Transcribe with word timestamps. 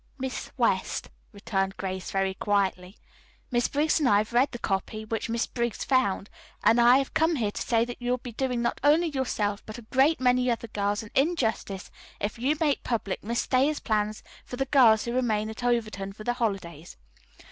"Miss 0.17 0.49
West," 0.57 1.11
returned 1.31 1.77
Grace 1.77 2.09
very 2.09 2.33
quietly, 2.33 2.97
"Miss 3.51 3.67
Briggs 3.67 3.99
and 3.99 4.09
I 4.09 4.17
have 4.17 4.33
read 4.33 4.49
the 4.51 4.57
copy 4.57 5.05
which 5.05 5.29
Miss 5.29 5.45
Briggs 5.45 5.83
found, 5.83 6.27
and 6.63 6.81
I 6.81 6.97
have 6.97 7.13
come 7.13 7.35
here 7.35 7.51
to 7.51 7.61
say 7.61 7.85
that 7.85 8.01
you 8.01 8.09
will 8.09 8.17
be 8.17 8.31
doing 8.31 8.63
not 8.63 8.81
only 8.83 9.09
yourself 9.09 9.63
but 9.63 9.77
a 9.77 9.83
great 9.83 10.19
many 10.19 10.49
other 10.49 10.69
girls 10.69 11.03
an 11.03 11.11
injustice 11.13 11.91
if 12.19 12.39
you 12.39 12.57
make 12.59 12.83
public 12.83 13.23
Miss 13.23 13.45
Thayer's 13.45 13.79
plans 13.79 14.23
for 14.43 14.55
the 14.55 14.65
girls 14.65 15.05
who 15.05 15.13
remain 15.13 15.51
at 15.51 15.63
Overton 15.63 16.13
for 16.13 16.23
the 16.23 16.33
holidays. 16.33 16.97